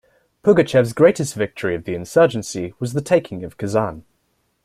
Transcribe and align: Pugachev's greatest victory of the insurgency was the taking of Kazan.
Pugachev's 0.43 0.93
greatest 0.93 1.35
victory 1.35 1.75
of 1.75 1.83
the 1.83 1.93
insurgency 1.93 2.73
was 2.79 2.93
the 2.93 3.03
taking 3.03 3.43
of 3.43 3.55
Kazan. 3.57 4.03